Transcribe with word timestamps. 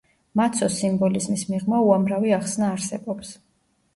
მაცოს 0.39 0.77
სიმბოლიზმის 0.83 1.43
მიღმა 1.51 1.81
უამრავი 1.89 2.35
ახსნა 2.39 2.71
არსებობს. 2.79 3.35